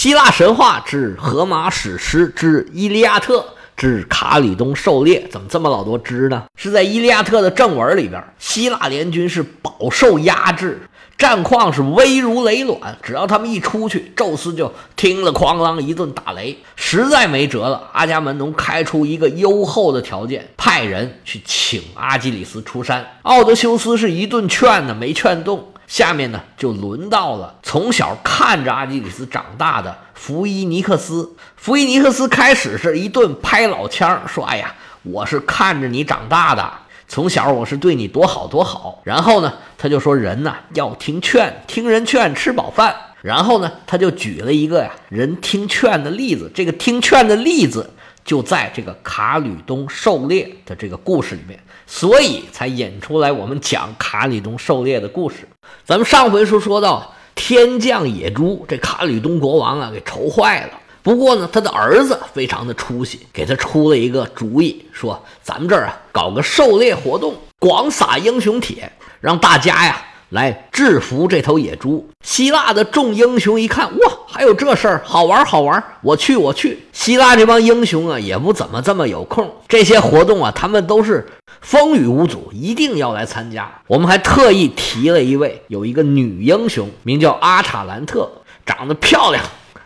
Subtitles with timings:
[0.00, 3.40] 希腊神话之荷马史诗之《伊利亚特》
[3.76, 6.44] 之卡里冬狩猎，怎么这么老多之呢？
[6.56, 10.80] 是在《伊利亚特》的正文里边，希腊联军是饱受压制。
[11.18, 17.90] 战况是危如累卵，只要他们一出去，宙斯就听了哐啷一顿打雷，实在没辙了。
[17.92, 23.06] 阿伽门农开出一个优厚的条件，派人去请阿基里斯出山。
[23.20, 25.69] 奥德修斯是一顿劝呢，没劝动。
[25.90, 31.28] 下面呢，就轮到了从小看着阿基里斯长大的福伊尼克斯。
[31.56, 34.72] 福伊尼克斯开始是一顿拍老腔，说：“哎呀，
[35.02, 36.72] 我是看着你长大的。”
[37.08, 42.94] 从小我是对你多好多好，然后呢，他就说人呐要听劝，听人劝吃饱饭。
[43.20, 47.90] 然后呢，他就举了一个呀人听劝的例子，这个听劝的例子
[48.24, 55.48] 就在这个卡吕冬狩猎的这个故事里面，所以才引出来我们讲卡吕冬狩猎的故事。
[55.90, 60.78] 咱们上回书说到天降野猪，这卡吕东国王啊给愁坏了。
[61.02, 70.00] 不过呢，他的儿子非常的出息，给他出了一个主意，说咱们这儿啊搞个狩猎活动，广撒英雄帖，让大家呀
[70.30, 72.08] 来制服这头野猪。
[72.24, 76.78] 希腊的众英雄一看，哇，还有这事儿，好玩好玩，我去我去。
[76.92, 81.26] 希腊这帮英雄啊，也不怎么这么有空，这些活动啊，他们都是
[81.60, 83.70] 风雨无阻，一定要来参加。
[83.86, 88.30] 我们还特意提了一位，有一个女英雄，名叫阿塔兰特，
[88.64, 89.44] 长得漂亮，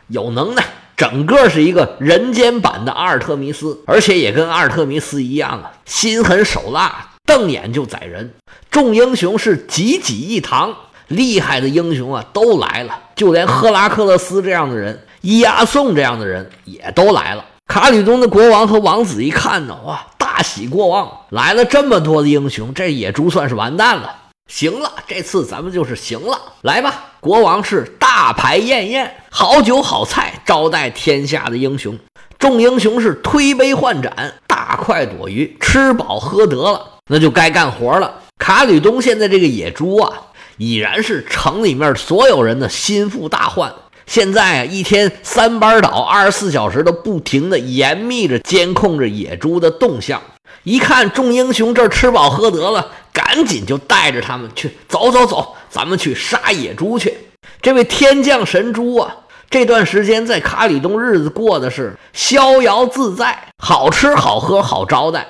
[0.09, 0.65] 有能耐。
[0.97, 8.33] 整个是一个人间版的阿尔特弥斯，而且也跟阿尔特弥斯一样啊，心狠手辣，瞪眼就宰人。
[8.75, 10.75] 众英雄是济济一堂，
[11.07, 17.45] 厉害的英雄啊都来了，就连赫拉克勒斯这样的人，伊阿宋这样的人也都来了。
[17.69, 24.13] 卡吕冬的国王和王子一看呢，哇，大喜过望，来了这么多的英雄，这野猪算是完蛋了。
[24.49, 27.13] 行了，这次咱们就是行了，来吧！
[27.21, 31.97] 国王是大排宴宴，好酒好菜招待天下的英雄。
[32.41, 38.13] 众英雄是推杯换盏，大快朵颐，吃饱喝得了，那就该干活了。
[38.39, 40.13] 卡吕东现在这个野猪啊，
[40.59, 43.73] 已然是城里面所有人的心腹大患。
[44.07, 50.21] 现在啊，一天三班倒，二十四小时都不停的严密着监控着野猪的动向。
[50.63, 57.17] 一看众英雄这吃饱喝得了，赶紧就带着他们去走走走，咱们去杀野猪去。
[57.63, 59.17] 这位天降神猪啊，
[59.49, 65.27] 这段时间在卡里东日子过的是逍遥自在，好吃好喝好招待，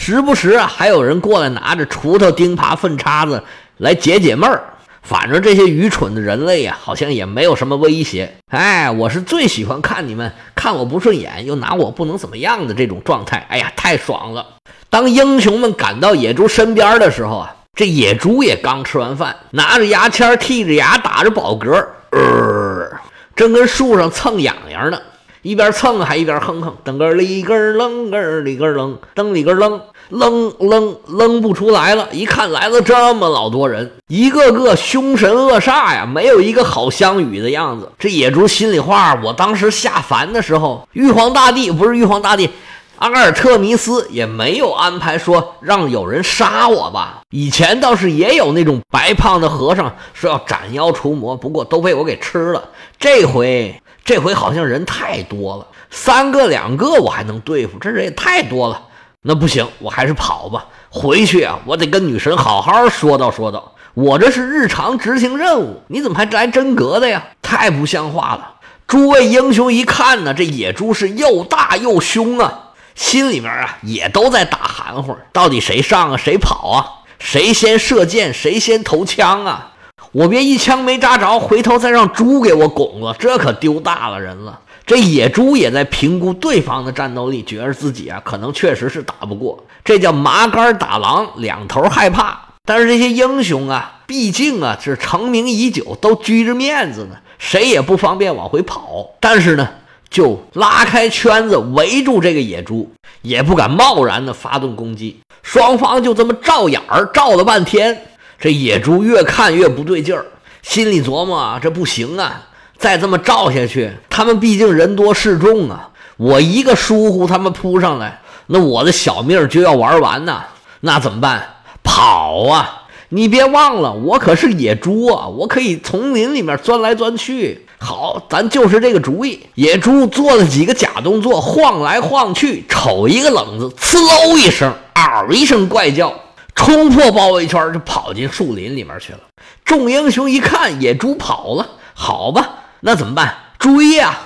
[0.00, 3.42] 时不时啊还有人过来拿着锄头、钉耙、粪叉子
[3.78, 4.62] 来解解闷儿。
[5.02, 8.32] 反正这些愚蠢的人类呀，好像也没有什么威胁。
[8.52, 13.44] 哎，我是最喜欢看你们看我不顺眼，又拿我不能怎么样的这种状态。
[13.50, 14.46] 哎呀，太爽了！
[14.88, 22.88] 当英雄们赶到野猪身边的时候啊，这野猪也刚吃完饭，拿着牙签剔着牙，打着饱嗝，呃，
[23.34, 25.00] 正跟树上蹭痒痒呢。
[25.42, 32.08] 一边蹭还一边哼哼，噔个里个楞个里个楞，噔里个楞楞楞楞不出来了。
[32.10, 37.90] 一看来了这么老多人，一个个凶神恶煞呀，没有一个好相与的样子。
[37.98, 42.50] 这野猪心里话，我当时下凡的时候，玉皇大帝不是玉皇大帝，
[42.98, 47.20] 阿尔特弥斯也没有安排说让有人杀我吧？
[47.30, 52.70] 以前倒是也有那种白胖的和尚说要斩妖除魔，不过都被我给吃了。
[52.98, 53.80] 这回。
[54.08, 58.80] 这回好像人太多了，三个两个我还能对付，这人也太多了。
[59.20, 60.64] 那不行，我还是跑吧。
[60.88, 63.74] 回去啊，我得跟女神好好说道说道。
[63.92, 67.22] 我这是日常执行任务，你怎么还来真格的呀？
[67.42, 68.54] 太不像话了！
[68.86, 76.86] 诸位英雄一看呢，这野猪是又大又凶啊，心里面啊也都在打含糊，到底谁上啊，谁跑啊？
[77.18, 79.72] 谁先射箭，谁先投枪啊？
[80.12, 84.58] 我别一枪没扎着，回头再让猪给我拱了，这可丢大了人了。
[84.86, 89.62] 这野猪也在评估对方的战斗力，觉得自己啊可能确实是打不过。
[89.84, 92.40] 这叫麻杆打狼，两头害怕。
[92.64, 99.10] 但是这些英雄啊，毕竟啊是成名已久，都拘着面子呢，谁也不方便往回跑。
[99.20, 99.68] 但是呢，
[100.08, 102.90] 就拉开圈子围住这个野猪，
[103.20, 105.20] 也不敢贸然的发动攻击。
[105.42, 108.06] 双方就这么照眼儿照了半天。
[108.40, 110.26] 这野猪越看越不对劲儿，
[110.62, 112.48] 心里琢磨啊，这不行啊，
[112.78, 120.44] 再这么照下去，他们毕竟人多势众啊，我一个疏忽，他们扑上来，那我的小命就要玩完呐，
[120.80, 121.54] 那怎么办？
[121.82, 122.84] 跑啊！
[123.10, 127.66] 你别忘了，我可是野猪啊，我可以丛林里面钻来钻去。
[127.78, 129.40] 好，咱就是这个主意。
[129.54, 136.14] 野猪做了几个假动作，晃来晃去，瞅一个冷子，呲喽一声，嗷一声怪叫。
[136.58, 139.20] 冲破包围圈，就跑进树林里面去了。
[139.64, 141.64] 众英雄一看野猪跑了，
[141.94, 143.32] 好吧，那怎么办？
[143.60, 144.18] 追呀！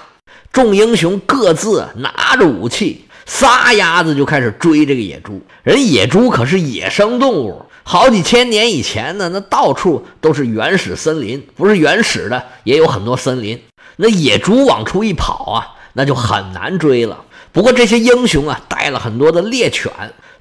[0.50, 5.42] 众英雄各自拿着武器，撒丫子就开始追这个野猪。
[5.62, 13.62] 人野猪可是野生动物，好几千年以前呢，那到处都是原始森林，不是原始的也有很多森林。
[13.96, 17.24] 那野猪往出一跑啊，那就很难追了。
[17.52, 19.92] 不过这些英雄啊，带了很多的猎犬，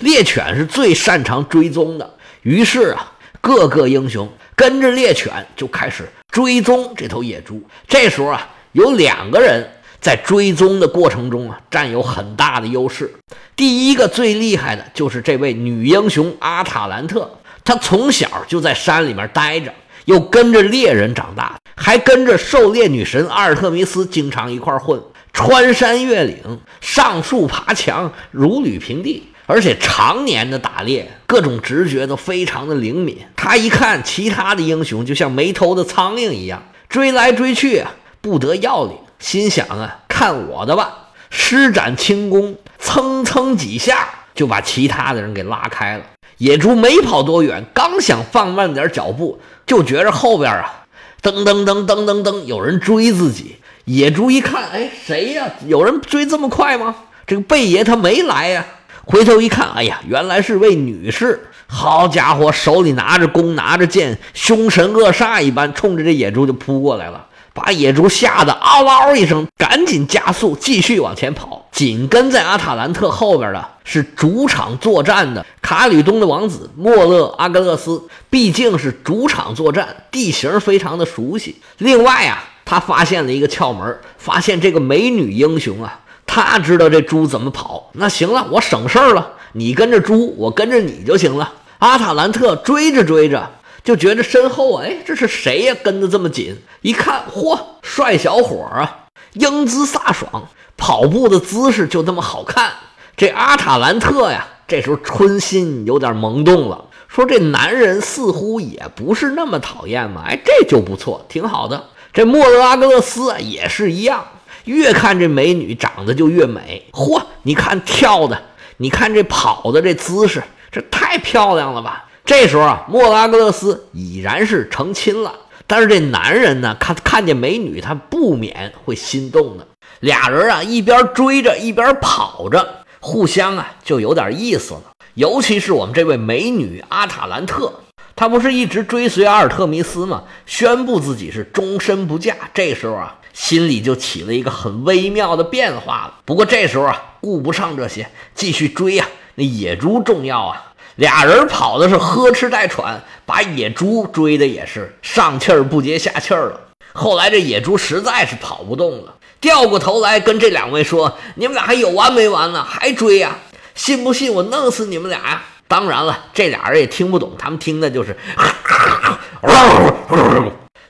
[0.01, 2.15] 猎犬是最擅长追踪的。
[2.41, 7.61] 于是啊，各个英雄跟着猎犬就开始追踪这头野猪。
[7.87, 9.69] 这时候啊，有两个人
[9.99, 13.13] 在追踪的过程中啊，占有很大的优势。
[13.55, 17.29] 第一个最厉害的就是这位女英雄阿塔兰特，
[17.63, 19.71] 她从小就在山里面待着，
[20.05, 24.99] 又跟着猎人长大，还跟着狩猎女神阿尔特弥斯经常一块混。
[25.33, 33.17] 穿山越岭，上树爬墙，如履平地，而且常年的打猎，各种直觉都非常的灵敏。
[33.35, 37.83] 他一看其他的英雄，就像没头的苍蝇一样追来追去，
[38.21, 38.93] 不得要领。
[39.19, 41.09] 心想啊，看我的吧！
[41.29, 46.05] 施展轻功，蹭蹭几下就把其他的人给拉开了。
[46.37, 50.85] 野猪没跑多远，刚想放慢点脚步，就觉着后边啊，
[51.21, 53.57] 噔噔噔噔噔噔，有人追自己。
[53.83, 55.49] 野猪一看，哎，谁呀？
[55.67, 56.95] 有人追这么快吗？
[57.27, 58.65] 这个贝爷他没来呀。
[59.11, 61.47] 回头一看，哎呀，原来是位女士。
[61.67, 71.67] 好家伙，手里拿着弓，拿着剑，凶神恶煞一般，冲着这野猪就扑过来了，把野猪吓得嗷嗷一声，赶紧加速，继续往前跑。
[71.73, 81.57] 紧跟在阿塔兰特后边的是主场作战的卡吕东的王子莫勒阿格勒斯，毕竟是主场作战，地形非常的熟悉。
[81.79, 82.45] 另外啊。
[82.63, 85.99] 他发现了一个窍门，发现这个美女英雄啊，
[86.33, 87.89] 他知道这猪怎么跑。
[87.91, 91.51] 那行了，我省事儿了，你跟着猪，我跟着你就行了。
[91.79, 93.51] 阿塔兰特追着追着，
[93.83, 95.75] 就觉得身后，哎，这是谁呀？
[95.83, 96.57] 跟得这么紧？
[96.83, 100.47] 一看，嚯，帅小伙啊，英姿飒爽，
[100.77, 102.71] 跑步的姿势就这么好看。
[103.17, 110.23] 这阿塔兰特呀，这时候春心有点萌动了，说这男人似乎也不是那么讨厌嘛。
[110.25, 111.87] 哎，这就不错，挺好的。
[112.13, 114.25] 这莫德阿格勒斯也是一样，
[114.65, 116.85] 越看这美女长得就越美。
[116.91, 118.41] 嚯，你看跳的，
[118.77, 122.05] 你看这跑的这姿势，这太漂亮了吧！
[122.23, 125.33] 这时候啊，莫拉格勒斯已然是成亲了，
[125.67, 129.67] 但是这男人呢，看看见美女，他不免会心动的。
[129.99, 134.81] 俩人啊，一边追着，一边跑着，互相啊，就有点意思了。
[135.15, 137.73] 尤其是我们这位美女阿塔兰特。
[138.15, 140.23] 她不是一直追随阿尔特弥斯吗？
[140.45, 142.35] 宣布自己是终身不嫁。
[142.53, 146.15] 这时候啊，心里就起了一个很微妙的变化了。
[146.25, 149.07] 不过这时候啊，顾不上这些，继续追呀。
[149.35, 150.73] 那野猪重要啊！
[150.95, 156.59] 俩人跑的是呵哧带喘，把野猪追的也是上气儿不接下气儿了。
[156.93, 162.61] 后来这野猪实在是跑不动了，掉过头来跟这两位说：“你们俩还有完没完呢？
[162.61, 163.37] 还追呀？
[163.73, 168.17] 信不信我弄死你们俩呀？”当然了，这俩人也听不懂，他们听的就是。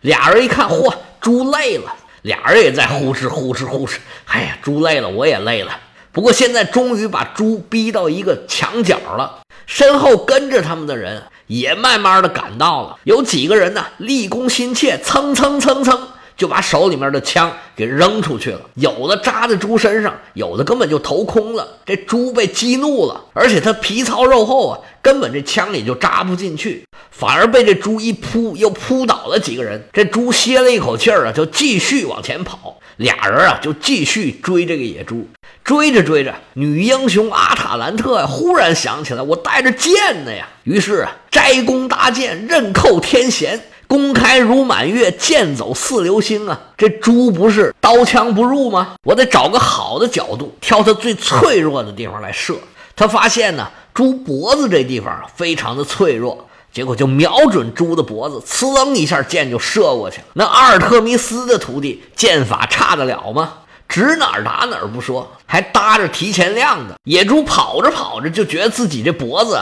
[0.01, 0.91] 俩人一看，嚯，
[1.21, 3.97] 猪累了，俩人也在呼哧呼哧呼哧。
[4.25, 5.71] 哎呀，猪累了，我也累了。
[6.11, 12.97] 不过现在终于把猪逼到一个墙角了，身后跟着他们的人也慢慢的赶到了。
[13.05, 16.07] 有几个人呢，立功心切，蹭蹭蹭蹭。
[16.35, 21.67] 就把手里面的枪给扔出去了，有的扎在猪身上，有的根本就投空了。
[21.85, 29.87] 这猪被激怒了，而且它皮糙肉厚啊，根本这枪里就扎不进去，反而被这猪一扑，又扑倒了几个人。
[29.93, 32.79] 这猪歇了一口气儿啊，就继续往前跑。
[32.97, 35.27] 俩人啊，就继续追这个野猪。
[35.63, 39.93] 追着追着，女英雄阿塔兰特呀，忽然想起来，我带着剑
[40.25, 40.47] 呢呀。
[40.63, 43.59] 于是啊，摘弓搭箭，刃扣天弦。
[43.91, 46.57] 弓开如满月，箭走似流星啊！
[46.77, 48.93] 这猪不是刀枪不入吗？
[49.03, 52.55] 我得找个好的角度，挑它最脆弱的地方来射。
[52.95, 60.27] 他发现呢，猪脖子这地方非常的脆弱，结果就瞄准猪的脖子，呲楞一下，箭就射过去了。
[60.35, 63.55] 那阿尔特弥斯的徒弟剑法差得了吗？
[63.89, 66.95] 指哪儿打哪儿不说，还搭着提前量的。
[67.03, 69.61] 野猪跑着跑着就觉得自己这脖子，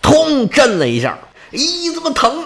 [0.00, 1.18] 通震了一下，
[1.52, 2.42] 咦，怎么疼？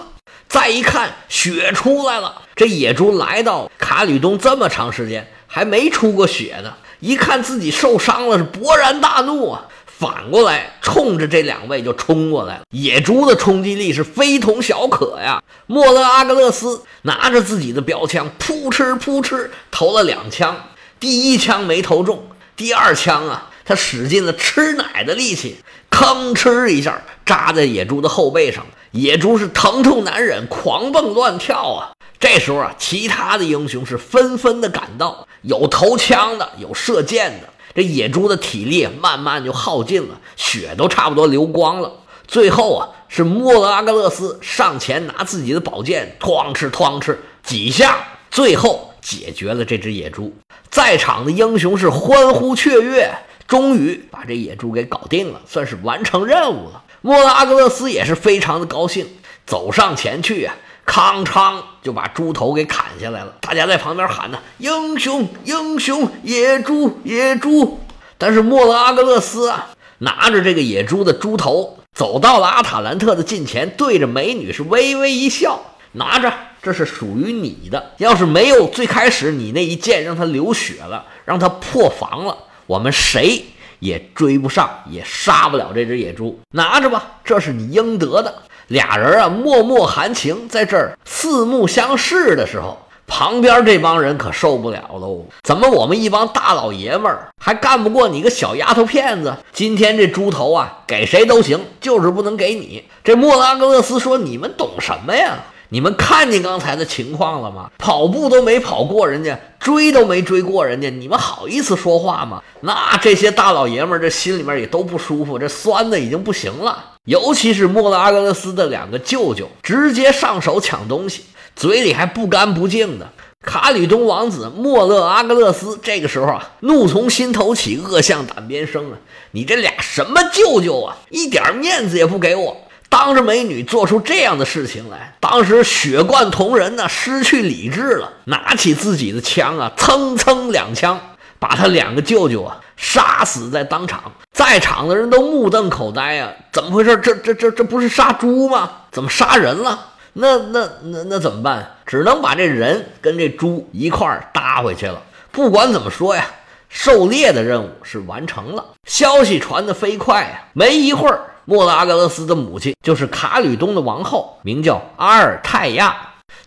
[0.51, 2.41] 再一看，血出来了。
[2.57, 6.73] 这野猪来到卡吕东这么长时间，还没出过血呢。
[6.99, 9.63] 一看自己受伤了，是勃然大怒啊！
[9.85, 12.63] 反过来冲着这两位就冲过来了。
[12.71, 15.41] 野猪的冲击力是非同小可呀。
[15.67, 20.53] 莫勒阿格勒斯拿着自己的标枪，扑哧扑哧投了两枪。
[20.99, 22.27] 第一枪没投中，
[22.57, 28.65] 第二枪啊，他使尽了吃奶的力气，吭哧一下扎在野猪的后背上。
[28.91, 31.91] 野猪是疼痛难忍，狂蹦乱跳啊！
[32.19, 37.47] 这时候啊，其他的英雄是纷纷的赶到，有投枪的，有射箭的。
[37.73, 41.89] 这野猪的体力慢慢就耗尽了，血都差不多流光了。
[42.27, 47.97] 最后啊，是莫勒阿格勒斯上前拿自己的宝剑，哐哧哐哧几下，
[48.29, 50.35] 最后解决了这只野猪。
[50.69, 53.09] 在场的英雄是欢呼雀跃，
[53.47, 56.83] 终于把这野猪给搞定了，算是完成任务了。
[57.01, 59.07] 莫拉阿格勒斯也是非常的高兴，
[59.45, 60.55] 走上前去啊。
[60.83, 67.79] 康昌就把猪头给砍下来了，大家在旁边喊呢：“英雄，英雄，野猪，野猪！”
[68.17, 75.61] 但是莫拉阿格勒斯啊，拿着这个野猪的猪头，走到了阿塔兰特的近前，对着美女是微微一笑
[75.93, 77.91] ：“拿着，这是属于你的。
[77.97, 83.45] 要是没有最开始你那一剑让他流血了，让他破防了，我们谁
[83.81, 86.39] 也追不上，也杀不了这只野猪。
[86.51, 88.33] 拿着吧，这是你应得的。”
[88.71, 95.25] 俩人啊，脉脉含情，在这儿四目相视的时候，旁边这帮人可受不了喽。
[95.43, 99.35] 怎么我们一帮大老爷们儿还干不过你个小丫头片子？
[99.51, 102.85] 今天这猪头啊，给谁都行，就是不能给你。
[103.03, 105.39] 这莫拉格勒斯说：“你们懂什么呀？
[105.73, 107.71] 你们看见刚才的情况了吗？
[107.77, 116.83] 跑步都没跑过人家，追都没追过人家，你们好意思说话吗？”那这些大老爷们儿这心里面也都不舒服，这酸的已经不行了。
[117.05, 121.23] 尤其是莫拉格勒斯的两个舅舅，直接上手抢东西，
[121.55, 123.09] 嘴里还不干不净的。
[123.41, 128.97] 卡里东王子莫勒阿格勒斯这个时候啊，怒从心头起，恶向胆边生啊！
[129.31, 132.57] 你这俩什么舅舅啊，一点面子也不给我，
[132.91, 135.15] 当着美女做出这样的事情来。
[135.21, 140.99] 当时血贯瞳人呢，失去理智了，拿起自己的枪啊，蹭蹭两枪。
[141.39, 146.31] 把他两个舅舅啊杀死在当场，在场的人都目瞪口呆啊！
[146.51, 146.95] 怎么回事？
[146.97, 148.69] 这这这这不是杀猪吗？
[148.91, 149.87] 怎么杀人了？
[150.13, 151.77] 那那那那怎么办？
[151.87, 155.01] 只能把这人跟这猪一块儿搭回去了。
[155.31, 156.27] 不管怎么说呀，
[156.69, 158.63] 狩猎的任务是完成了。
[158.85, 160.45] 消息传得飞快啊！
[160.53, 165.95] 没一会儿，莫拉格勒斯的母亲，就是卡吕东的王后，名叫阿尔泰亚，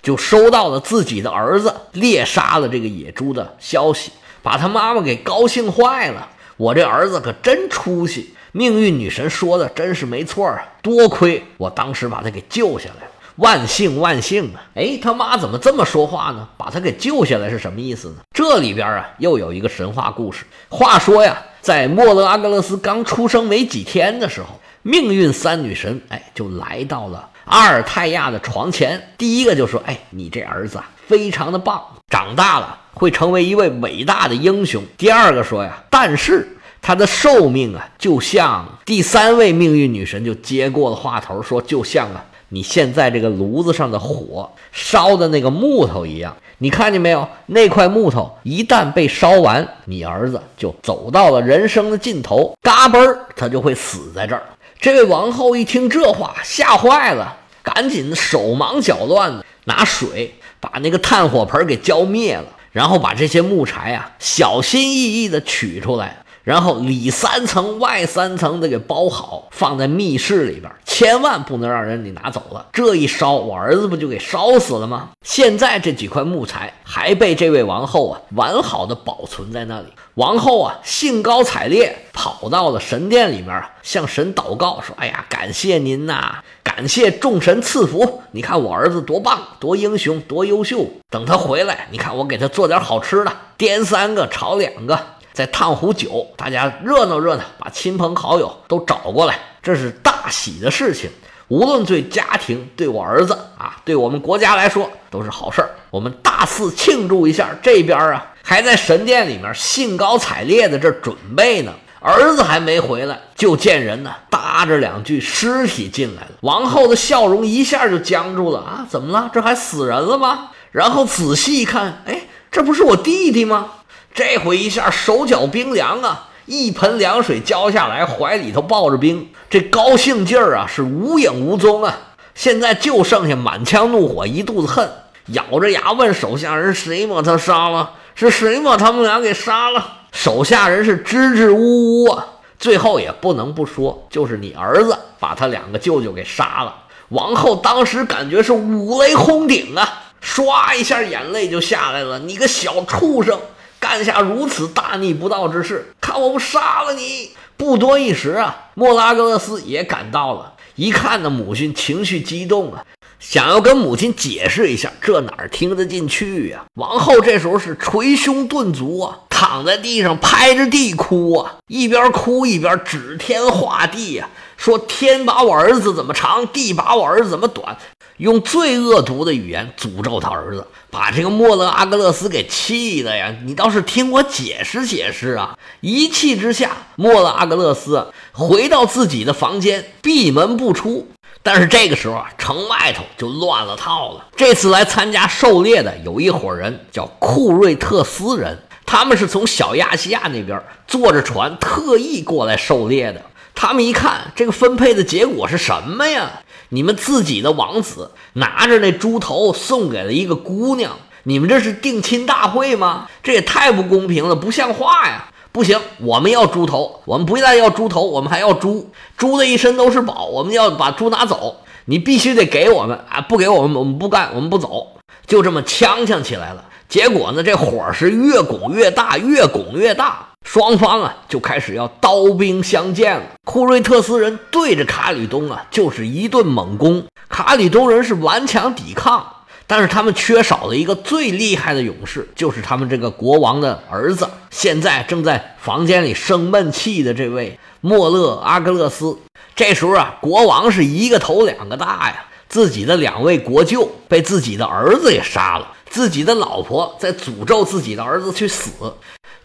[0.02, 4.12] 就收到了自己的儿子猎杀了这个野猪的消息。
[4.42, 8.34] 把他妈妈给高兴坏了，我这儿子可真出息。
[8.52, 14.62] 命运女神说的真是没错啊，多亏我当时把他给救下来了，万幸万幸啊！
[14.76, 16.46] 哎，他妈怎么这么说话呢？
[16.56, 18.16] 把他给救下来是什么意思呢？
[18.32, 20.44] 这里边啊又有一个神话故事。
[20.68, 29.14] 话说呀，在莫勒阿格勒斯刚出生没几天的时候，命运三女神哎就来到了阿尔泰亚的床前。
[29.18, 34.80] 第一个就说：“哎，你这儿子啊非常的棒，长大了。”会成为一位伟大的英雄。
[34.96, 46.36] 第二个说呀，但是他的寿命啊，就像第三位命运女神就接过了话头，说就像啊你现在这个炉子上的火烧的那个木头一样。
[46.64, 47.28] 你看见没有？
[47.44, 54.42] 那块木头一旦被烧完，你儿子就走到了人生的尽头，嘎嘣儿，他就会死在这儿。
[54.80, 62.46] 这位王后一听这话，吓坏了，赶紧手忙脚乱的拿水把那个炭火盆给浇灭了。
[62.72, 72.66] 然后把这些木柴啊，小心翼翼的取出来，然后里三层外三层的给包好，放在密室里边，千万不能让人给拿走了。
[72.72, 75.08] 这一烧，我儿子不就给烧死了吗？
[75.24, 79.86] 现在这几块木材还被这位王后啊完好的保存在那里。
[80.16, 90.86] 王后啊兴高采烈跑到了神殿里面，向神祷告说：“哎呀，感谢您呐！”感谢众神赐福，你看我儿子多棒，多英雄，多优秀。
[91.08, 94.98] 等他回来，你看我给他做点好吃的，颠三个，炒两个，
[95.34, 101.10] 再烫壶酒，大家热闹热闹，把亲朋好友都找过来，这是大喜的事情。
[101.48, 105.70] 无论对家庭，对我儿子啊，对我们国家来说，都是好事儿。
[105.90, 107.50] 我们大肆庆祝一下。
[107.60, 111.72] 这边啊，还在神殿里面兴高采烈的这准备呢。
[112.00, 116.32] 儿子还没回来，就见人呢搭着两具尸体进来了。
[116.42, 118.86] 王后的笑容一下就僵住了啊！
[118.88, 119.30] 怎么了？
[119.32, 120.50] 这还死人了吗？
[120.70, 122.22] 然后仔细一看，哎，
[122.52, 123.70] 这不是我弟弟吗？
[124.14, 126.28] 这回一下手脚冰凉啊！
[126.46, 131.98] 一盆凉水浇下来，怀里头抱着冰，这高兴劲儿啊是无影无踪啊！
[132.32, 134.88] 现在就剩下满腔怒火，一肚子恨，
[135.26, 137.90] 咬着牙问手下人：谁把他杀了？
[138.14, 140.02] 是谁把他们俩给杀了？
[140.12, 142.24] 手下人是支支吾吾啊，
[142.56, 146.72] 最后也不能不说，就是你儿子把他两个舅舅给杀了。
[147.08, 152.20] 王后当时感觉是五雷轰顶啊，唰一下眼泪就下来了。
[152.20, 153.40] 你个小畜生，
[153.84, 157.32] 干下如此大逆不道之事，看我不杀了你！
[157.58, 162.82] 不多一时啊，莫拉格勒斯也赶到了，一看那母亲情绪激动啊，
[163.20, 166.64] 想要跟母亲解释一下，这哪儿听得进去呀？
[166.76, 174.30] 王后这时候是捶胸顿足啊，躺在地上拍着地哭啊，一边哭一边指天画地呀，
[174.64, 177.76] 说天把我儿子怎么长，地把我儿子怎么短，
[178.16, 183.30] 用最恶毒的语言诅咒他儿子，把这个莫勒阿格勒斯给气的呀！
[183.44, 185.58] 你倒是听我解释解释啊！
[185.82, 191.08] 一气之下，莫勒阿格勒斯回到自己的房间，闭门不出。
[191.42, 194.28] 但是这个时候啊，城外头就乱了套了。
[194.34, 203.20] 这次来参加狩猎的有一伙人，叫库瑞特斯人，他们是从小亚细亚那边坐着船特意过来狩猎的。
[203.54, 206.40] 他们一看这个分配的结果是什么呀？
[206.70, 213.08] 你们自己的王子拿着那猪头送给了一个姑娘，你们这是定亲大会吗？
[213.22, 215.30] 这也太不公平了，不像话呀！
[215.52, 218.90] 不行，我们要猪头，我们不但要猪头，我们还要猪。
[219.16, 221.60] 猪的一身都是宝，我们要把猪拿走。
[221.84, 223.20] 你必须得给我们啊！
[223.20, 224.88] 不给我们，我们不干，我们不走。
[225.26, 226.64] 就这么呛呛起来了。
[226.88, 233.24] 结果呢，这火是越拱越大，越拱越大，双方啊就开始要刀兵相见了。
[233.44, 239.26] 库瑞特斯人对着卡里东啊就是一顿猛攻，卡里东人是顽强抵抗。
[239.66, 249.16] 但是他们缺少了一个最厉害的勇士，就是他们这个国王的儿子，现在正在房间里生闷气的这位莫勒阿格勒斯。
[249.56, 258.72] 这时候啊，国王是一个头两个大呀，自己的两位国舅被自己的儿子给杀了，自己的老婆在诅咒自己的儿子去死，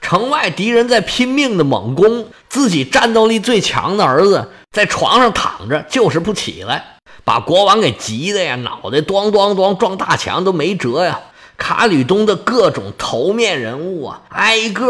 [0.01, 6.95] 城外敌人在拼命的猛攻，自己战斗力最强的儿子在床上躺着就是不起来。
[7.23, 11.19] 把国王给急的呀，脑袋咣咣咣撞大墙都没辙呀！
[11.55, 14.87] 卡吕东的各种头面人物啊，挨个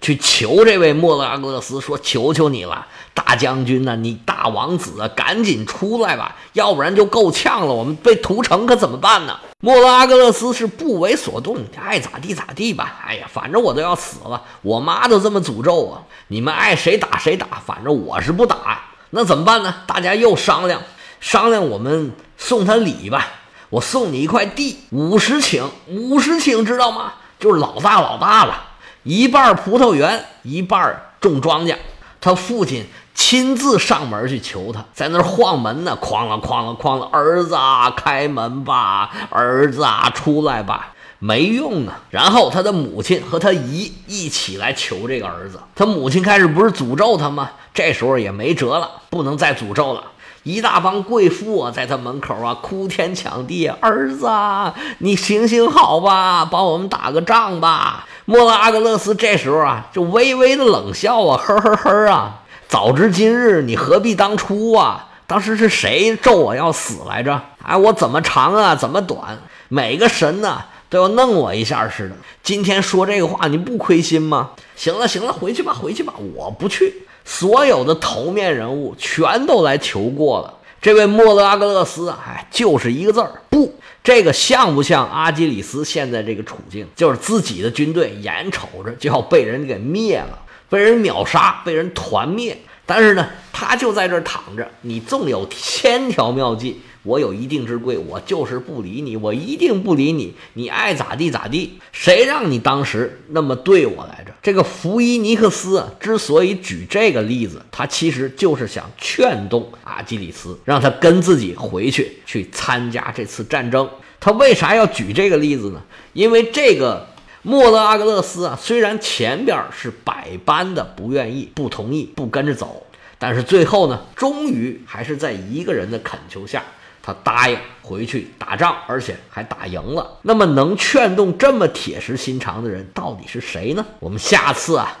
[0.00, 13.00] 去求这位莫拉格勒斯，说：“求求你了，大将军呐，你大王子啊，赶紧出来吧，要不然就够呛了，我们被屠城可怎么办呢？”莫拉格勒斯是不为所动，爱咋地咋地吧。
[13.04, 16.02] 哎呀，反正我都要死了，我妈都这么诅咒啊！
[16.28, 18.80] 你们爱谁打谁打，反正我是不打。
[19.10, 19.74] 那怎么办呢？
[19.86, 20.80] 大家又商量。
[21.18, 23.26] 商量，我们送他礼吧。
[23.70, 27.14] 我送你一块地，五十顷，五十顷，知道吗？
[27.40, 28.67] 就是老大老大了，
[29.08, 31.74] 一半葡萄园，一半种庄稼。
[32.20, 42.00] 他父亲亲自上门去求他，在那儿晃门呢，哐啷哐啷哐啷，儿子啊，开门吧，儿子啊，出来吧，没用啊。
[42.10, 45.58] 然后他的母亲和他姨一起来求这个儿子。
[45.74, 47.48] 他母亲开始不是诅咒他吗？
[47.72, 50.02] 这时候也没辙了，不能再诅咒了。
[50.44, 58.06] 一大帮贵妇啊，在他门口啊，哭天抢地儿子，啊你行行好吧，帮我们打个仗吧。
[58.24, 62.42] 莫拉阿格勒斯这时候啊，就微微的冷笑啊，呵呵呵啊。
[62.68, 65.08] 早知今日，你何必当初啊？
[65.26, 67.40] 当时是谁咒我要死来着？
[67.62, 69.38] 哎，我怎么长啊，怎么短？
[69.68, 72.14] 每个神呢，都要弄我一下似的。
[72.42, 74.50] 今天说这个话，你不亏心吗？
[74.76, 77.07] 行了行了，回去吧，回去吧，我不去。
[77.30, 83.70] 所有的头面人物全都来求过了，这位莫德阿格勒斯，哎，就是一个字儿不。
[84.02, 86.86] 这个像不像阿基里斯现在这个处境？
[86.96, 90.38] 就是自己的军队眼瞅着就要被人给灭了，
[90.70, 92.56] 被人秒杀，被人团灭。
[92.86, 96.80] 但是呢，他就在这儿躺着，你纵有千条妙计。
[97.02, 101.78] 我有一定之规，我就是不理你，我一定不理你，你爱咋地咋地。
[101.92, 104.32] 谁让你当时那么对我来着？
[104.42, 113.88] 这个福伊尼克斯啊之所以举这个例子，他其实就是想劝动阿基里斯，让他跟自己回去去参加这次战争。
[114.20, 115.82] 他为啥要举这个例子呢？
[116.12, 117.06] 因为这个
[117.42, 122.84] 莫勒阿格勒斯啊，虽然前边是百般的不愿意、不同意、不跟着走，
[123.18, 126.62] 但是最后呢，终于还是在一个人的恳求下。
[127.08, 130.18] 他答应回去打仗，而且还打赢了。
[130.20, 133.82] 那么，能劝动这么铁石心肠的人到底是谁呢？
[133.98, 134.94] 我们下次啊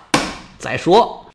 [0.58, 1.22] 再说。